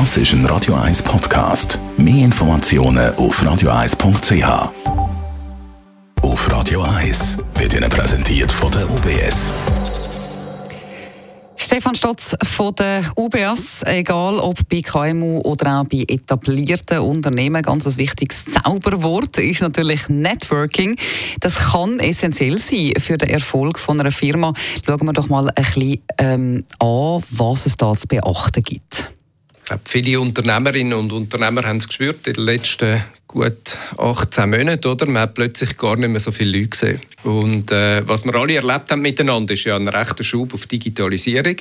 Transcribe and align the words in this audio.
Das 0.00 0.16
ist 0.16 0.32
ein 0.32 0.44
Radio 0.46 0.74
1 0.74 1.04
Podcast. 1.04 1.78
Mehr 1.96 2.24
Informationen 2.24 3.14
auf 3.14 3.40
radio1.ch. 3.40 4.72
Auf 6.20 6.50
Radio 6.50 6.82
1 6.82 7.38
wird 7.54 7.74
Ihnen 7.74 7.88
präsentiert 7.88 8.50
von 8.50 8.72
der 8.72 8.90
UBS. 8.90 9.52
Stefan 11.56 11.94
Stotz 11.94 12.36
von 12.42 12.74
der 12.74 13.04
UBS, 13.16 13.84
egal 13.86 14.38
ob 14.40 14.68
bei 14.68 14.82
KMU 14.82 15.40
oder 15.42 15.80
auch 15.80 15.84
bei 15.84 16.04
etablierten 16.06 16.98
Unternehmen, 16.98 17.62
ganz 17.62 17.86
ein 17.86 17.96
wichtiges 17.96 18.44
Zauberwort 18.44 19.38
ist 19.38 19.62
natürlich 19.62 20.08
Networking. 20.08 20.96
Das 21.40 21.56
kann 21.56 22.00
essentiell 22.00 22.58
sein 22.58 22.92
für 22.98 23.16
den 23.16 23.30
Erfolg 23.30 23.78
von 23.78 23.98
einer 23.98 24.12
Firma. 24.12 24.52
Schauen 24.84 25.06
wir 25.06 25.12
doch 25.12 25.28
mal 25.28 25.48
ein 25.48 25.54
bisschen 25.54 26.02
ähm, 26.18 26.64
an, 26.80 27.22
was 27.30 27.66
es 27.66 27.76
da 27.76 27.96
zu 27.96 28.08
beachten 28.08 28.62
gibt. 28.62 28.93
Ich 29.64 29.68
glaube, 29.68 29.82
viele 29.86 30.20
Unternehmerinnen 30.20 30.92
und 30.92 31.10
Unternehmer 31.10 31.62
haben 31.62 31.78
es 31.78 31.88
gespürt 31.88 32.26
in 32.26 32.34
den 32.34 32.44
letzten 32.44 33.02
gut 33.26 33.78
18 33.96 34.50
Monaten. 34.50 34.86
Oder? 34.86 35.06
Man 35.06 35.22
hat 35.22 35.32
plötzlich 35.32 35.78
gar 35.78 35.96
nicht 35.96 36.10
mehr 36.10 36.20
so 36.20 36.32
viele 36.32 36.58
Leute 36.58 36.68
gesehen. 36.68 37.00
Und 37.22 37.72
äh, 37.72 38.06
was 38.06 38.26
wir 38.26 38.34
alle 38.34 38.56
erlebt 38.56 38.90
haben 38.90 39.00
miteinander, 39.00 39.54
ist 39.54 39.64
ja 39.64 39.76
ein 39.76 39.88
rechter 39.88 40.22
Schub 40.22 40.52
auf 40.52 40.66
Digitalisierung. 40.66 41.56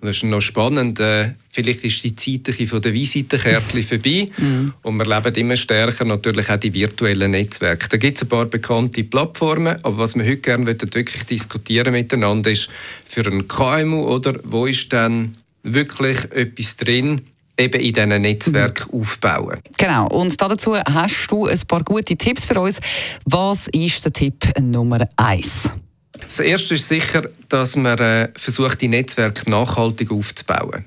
Und 0.00 0.08
das 0.08 0.18
ist 0.18 0.22
noch 0.22 0.40
spannend. 0.40 1.00
Äh, 1.00 1.32
vielleicht 1.50 1.82
ist 1.82 2.04
die 2.04 2.14
Zeit 2.14 2.54
von 2.68 2.80
der 2.80 2.92
Visitenkärtchen 2.92 3.82
vorbei. 3.82 4.28
Mm. 4.38 4.68
Und 4.82 4.96
wir 4.96 5.06
leben 5.06 5.34
immer 5.34 5.56
stärker 5.56 6.04
natürlich 6.04 6.48
auch 6.48 6.58
die 6.58 6.72
virtuellen 6.72 7.32
Netzwerke. 7.32 7.88
Da 7.88 7.96
gibt 7.96 8.18
es 8.18 8.22
ein 8.22 8.28
paar 8.28 8.44
bekannte 8.44 9.02
Plattformen. 9.02 9.78
Aber 9.82 9.98
was 9.98 10.14
wir 10.14 10.22
heute 10.22 10.36
gerne 10.36 10.64
wirklich 10.68 11.24
diskutieren 11.24 11.92
miteinander 11.92 12.52
ist, 12.52 12.70
für 13.04 13.26
ein 13.26 13.48
KMU, 13.48 14.06
oder, 14.06 14.38
wo 14.44 14.66
ist 14.66 14.92
denn 14.92 15.32
wirklich 15.74 16.18
etwas 16.32 16.76
drin, 16.76 17.20
eben 17.58 17.80
in 17.80 17.92
diesen 17.92 18.22
Netzwerken 18.22 18.88
mhm. 18.92 19.00
aufbauen. 19.00 19.60
Genau, 19.78 20.08
und 20.08 20.40
dazu 20.40 20.76
hast 20.76 21.28
du 21.30 21.46
ein 21.46 21.60
paar 21.66 21.82
gute 21.82 22.16
Tipps 22.16 22.44
für 22.44 22.60
uns. 22.60 22.80
Was 23.24 23.68
ist 23.68 24.04
der 24.04 24.12
Tipp 24.12 24.46
Nummer 24.60 25.08
eins? 25.16 25.70
Das 26.12 26.40
erste 26.40 26.74
ist 26.74 26.88
sicher, 26.88 27.28
dass 27.48 27.76
man 27.76 27.98
äh, 27.98 28.28
versucht, 28.34 28.80
die 28.80 28.88
Netzwerke 28.88 29.48
nachhaltig 29.50 30.10
aufzubauen. 30.10 30.84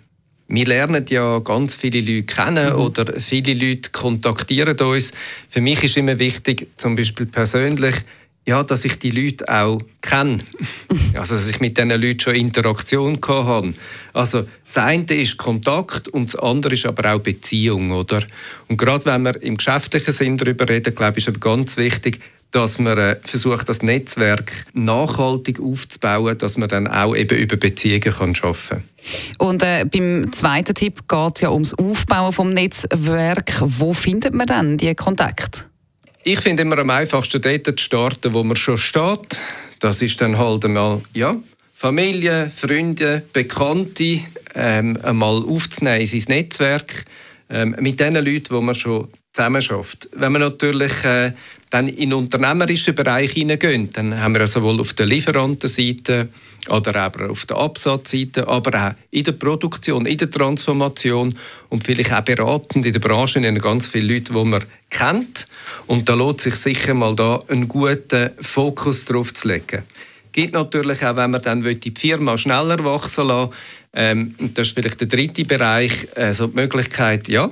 Wir 0.47 0.65
lernen 0.65 1.05
ja 1.09 1.37
ganz 1.39 1.75
viele 1.75 2.01
Leute 2.01 2.23
kennen 2.23 2.73
mhm. 2.73 2.79
oder 2.79 3.19
viele 3.19 3.53
Leute 3.53 3.91
kontaktieren 3.91 4.79
uns. 4.79 5.11
Für 5.47 5.61
mich 5.61 5.83
ist 5.83 5.97
immer 5.97 6.17
wichtig, 6.17 6.67
zum 6.77 6.95
Beispiel 6.95 7.27
persönlich, 7.27 7.95
ja, 8.45 8.63
dass 8.63 8.85
ich 8.85 8.97
die 8.99 9.11
Leute 9.11 9.47
auch 9.47 9.81
kenne. 10.01 10.39
Also, 11.15 11.35
dass 11.35 11.49
ich 11.49 11.59
mit 11.59 11.75
diesen 11.75 11.89
Leuten 11.89 12.19
schon 12.19 12.35
Interaktion 12.35 13.19
hatte. 13.27 13.73
Also, 14.13 14.47
das 14.65 14.77
eine 14.77 15.05
ist 15.05 15.37
Kontakt 15.37 16.07
und 16.07 16.27
das 16.31 16.35
andere 16.35 16.75
ist 16.75 16.85
aber 16.85 17.13
auch 17.13 17.19
Beziehung, 17.19 17.91
oder? 17.91 18.23
Und 18.67 18.77
gerade 18.77 19.05
wenn 19.05 19.23
wir 19.23 19.41
im 19.41 19.57
geschäftlichen 19.57 20.13
Sinn 20.13 20.37
darüber 20.37 20.69
reden, 20.69 20.95
glaube 20.95 21.19
ich, 21.19 21.27
ist 21.27 21.35
es 21.35 21.39
ganz 21.41 21.77
wichtig, 21.77 22.21
dass 22.51 22.79
man 22.79 22.97
äh, 22.97 23.17
versucht, 23.21 23.69
das 23.69 23.81
Netzwerk 23.81 24.65
nachhaltig 24.73 25.59
aufzubauen, 25.59 26.37
dass 26.37 26.57
man 26.57 26.69
dann 26.69 26.87
auch 26.87 27.15
eben 27.15 27.37
über 27.37 27.57
Beziehungen 27.57 28.01
kann 28.01 28.35
arbeiten 28.41 28.69
kann. 28.69 28.83
Und 29.37 29.63
äh, 29.63 29.85
beim 29.85 30.31
zweiten 30.31 30.73
Tipp 30.73 31.07
geht 31.07 31.35
es 31.35 31.41
ja 31.41 31.51
ums 31.51 31.73
Aufbauen 31.75 32.31
des 32.31 32.61
Netzwerks. 32.61 33.61
Wo 33.61 33.93
findet 33.93 34.33
man 34.33 34.47
dann 34.47 34.77
die 34.77 34.95
Kontakte? 34.95 35.68
Ich 36.31 36.41
finde 36.41 36.61
immer 36.61 36.77
am 36.77 36.91
einfachsten 36.91 37.41
dort 37.41 37.65
zu 37.65 37.83
starten, 37.83 38.35
wo 38.35 38.43
man 38.43 38.55
schon 38.55 38.77
steht. 38.77 39.39
Das 39.79 39.99
ist 40.03 40.21
dann 40.21 40.37
halt 40.37 40.63
einmal, 40.63 41.01
ja, 41.15 41.35
Familie, 41.73 42.51
Freunde, 42.55 43.23
Bekannte 43.33 44.19
ähm, 44.53 44.95
einmal 45.01 45.41
aufzunehmen 45.41 46.01
in 46.01 46.05
sein 46.05 46.23
Netzwerk 46.27 47.05
ähm, 47.49 47.75
mit 47.79 47.99
den 47.99 48.13
Leuten, 48.13 48.51
wo 48.51 48.61
man 48.61 48.75
schon 48.75 49.07
zusammen 49.33 49.59
schafft. 49.59 50.07
Wenn 50.13 50.33
man 50.33 50.43
natürlich 50.43 51.03
äh, 51.03 51.31
dann 51.69 51.87
in 51.87 52.09
den 52.09 52.13
unternehmerischen 52.13 52.95
Bereich 52.95 53.31
hineingeht, 53.31 53.95
dann 53.95 54.19
haben 54.19 54.33
wir 54.33 54.47
sowohl 54.47 54.79
auf 54.79 54.93
der 54.93 55.05
Lieferantenseite 55.05 56.29
oder 56.69 56.95
aber 56.95 57.29
auf 57.29 57.45
der 57.45 57.57
Absatzseite, 57.57 58.47
aber 58.47 58.87
auch 58.87 58.93
in 59.11 59.23
der 59.23 59.33
Produktion, 59.33 60.05
in 60.05 60.17
der 60.17 60.29
Transformation 60.29 61.33
und 61.69 61.83
vielleicht 61.83 62.11
auch 62.11 62.21
beratend 62.21 62.85
in 62.85 62.93
der 62.93 62.99
Branche 62.99 63.39
in 63.39 63.59
ganz 63.59 63.87
viele 63.87 64.13
Leute, 64.13 64.33
die 64.33 64.43
man 64.43 64.65
kennt. 64.89 65.47
Und 65.87 66.09
da 66.09 66.15
lohnt 66.15 66.41
sich 66.41 66.55
sicher 66.55 66.93
mal 66.93 67.15
da 67.15 67.39
einen 67.47 67.67
guten 67.67 68.31
Fokus 68.39 69.05
drauf 69.05 69.33
zu 69.33 69.47
legen. 69.47 69.83
Gibt 70.31 70.53
natürlich 70.53 71.03
auch, 71.03 71.15
wenn 71.15 71.31
man 71.31 71.41
dann 71.41 71.63
die 71.63 71.93
Firma 71.95 72.37
schneller 72.37 72.83
wachsen 72.83 73.27
lassen 73.27 73.51
ähm, 73.93 74.35
das 74.53 74.67
ist 74.67 74.73
vielleicht 74.75 75.01
der 75.01 75.07
dritte 75.07 75.45
Bereich, 75.45 76.07
also 76.15 76.47
die 76.47 76.55
Möglichkeit, 76.55 77.27
ja, 77.27 77.49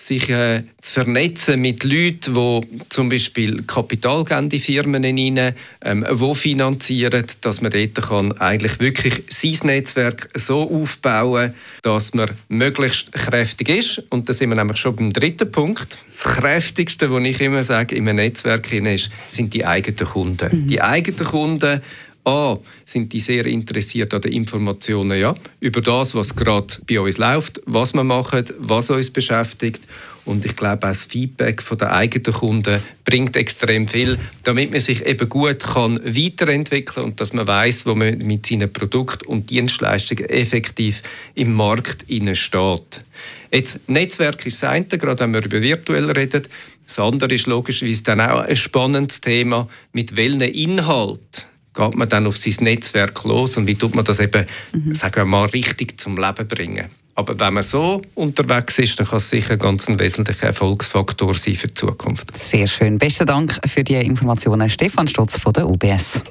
sich 0.00 0.30
äh, 0.30 0.62
zu 0.80 0.94
vernetzen 0.94 1.60
mit 1.60 1.84
Leuten, 1.84 2.34
die 2.34 2.60
zum 2.88 3.10
Beispiel 3.10 3.62
Kapital 3.64 4.24
geben, 4.24 4.48
die 4.48 4.58
Firmen 4.58 5.04
hinein, 5.04 5.54
ähm, 5.82 6.06
die 6.10 6.34
finanzieren, 6.34 7.26
dass 7.42 7.60
man 7.60 7.70
dort 7.70 7.94
kann 7.94 8.32
eigentlich 8.38 8.80
wirklich 8.80 9.22
sein 9.28 9.58
Netzwerk 9.64 10.30
so 10.34 10.70
aufbauen 10.70 11.54
dass 11.82 12.14
man 12.14 12.30
möglichst 12.48 13.12
kräftig 13.12 13.68
ist. 13.68 14.02
Und 14.10 14.28
da 14.28 14.32
sind 14.32 14.50
wir 14.50 14.56
nämlich 14.56 14.78
schon 14.78 14.96
beim 14.96 15.12
dritten 15.12 15.50
Punkt. 15.50 15.98
Das 16.10 16.34
Kräftigste, 16.34 17.10
was 17.10 17.24
ich 17.24 17.40
immer 17.40 17.62
sage, 17.62 17.94
in 17.94 18.08
einem 18.08 18.16
Netzwerk 18.16 18.72
ist, 18.72 19.10
sind 19.28 19.54
die 19.54 19.64
eigenen 19.64 20.06
Kunden. 20.06 20.64
Mhm. 20.64 20.66
Die 20.66 20.80
eigenen 20.80 21.24
Kunden 21.24 21.82
A, 22.30 22.58
sind 22.84 23.12
die 23.12 23.20
sehr 23.20 23.46
interessiert 23.46 24.14
an 24.14 24.20
den 24.20 24.32
Informationen 24.32 25.18
ja, 25.18 25.34
über 25.60 25.80
das, 25.80 26.14
was 26.14 26.36
gerade 26.36 26.74
bei 26.88 27.00
uns 27.00 27.18
läuft, 27.18 27.60
was 27.66 27.92
wir 27.92 28.04
machen, 28.04 28.44
was 28.58 28.90
uns 28.90 29.10
beschäftigt. 29.10 29.86
Und 30.24 30.44
ich 30.44 30.54
glaube, 30.54 30.86
auch 30.86 30.90
das 30.90 31.06
Feedback 31.06 31.62
den 31.66 31.88
eigenen 31.88 32.32
Kunden 32.32 32.82
bringt 33.04 33.36
extrem 33.36 33.88
viel, 33.88 34.18
damit 34.44 34.70
man 34.70 34.80
sich 34.80 35.04
eben 35.06 35.28
gut 35.28 35.60
kann 35.60 35.98
weiterentwickeln 36.04 37.06
und 37.06 37.20
dass 37.20 37.32
man 37.32 37.46
weiß, 37.46 37.86
wo 37.86 37.94
man 37.94 38.18
mit 38.18 38.46
seinen 38.46 38.72
Produkten 38.72 39.26
und 39.26 39.50
Dienstleistungen 39.50 40.26
effektiv 40.26 41.02
im 41.34 41.54
Markt 41.54 42.04
steht. 42.34 43.04
Jetzt, 43.52 43.88
Netzwerk 43.88 44.46
ist 44.46 44.62
das 44.62 44.70
eine, 44.70 44.86
gerade 44.86 45.20
wenn 45.20 45.32
wir 45.34 45.44
über 45.44 45.60
virtuell 45.60 46.10
reden. 46.10 46.42
Das 46.86 46.98
andere 46.98 47.34
ist 47.34 47.46
logischerweise 47.46 48.02
dann 48.04 48.20
auch 48.20 48.40
ein 48.40 48.56
spannendes 48.56 49.20
Thema, 49.20 49.68
mit 49.92 50.16
welchen 50.16 50.40
Inhalten 50.40 51.44
geht 51.80 51.96
man 51.96 52.08
dann 52.08 52.26
auf 52.26 52.36
sein 52.36 52.54
Netzwerk 52.60 53.24
los 53.24 53.56
und 53.56 53.66
wie 53.66 53.74
tut 53.74 53.94
man 53.94 54.04
das 54.04 54.20
eben, 54.20 54.46
mhm. 54.72 54.94
sagen 54.94 55.16
wir 55.16 55.24
mal, 55.24 55.46
richtig 55.46 55.98
zum 55.98 56.16
Leben 56.16 56.46
bringen. 56.46 56.86
Aber 57.14 57.38
wenn 57.38 57.54
man 57.54 57.62
so 57.62 58.00
unterwegs 58.14 58.78
ist, 58.78 58.98
dann 58.98 59.06
kann 59.06 59.18
es 59.18 59.28
sicher 59.28 59.56
ganz 59.56 59.88
ein 59.88 59.98
wesentlicher 59.98 60.46
Erfolgsfaktor 60.46 61.34
sein 61.34 61.54
für 61.54 61.66
die 61.66 61.74
Zukunft. 61.74 62.36
Sehr 62.36 62.66
schön. 62.66 62.98
Besten 62.98 63.26
Dank 63.26 63.58
für 63.66 63.84
die 63.84 63.94
Informationen, 63.94 64.70
Stefan 64.70 65.08
Stotz 65.08 65.38
von 65.38 65.52
der 65.52 65.68
UBS. 65.68 66.22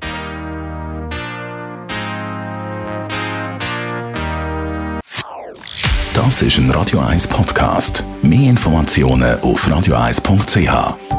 Das 6.13 6.41
ist 6.41 6.57
ein 6.57 6.69
Radio 6.71 6.99
1 6.99 7.27
Podcast. 7.27 8.03
Mehr 8.21 8.49
Informationen 8.49 9.39
auf 9.41 9.67
radio1.ch. 9.67 11.18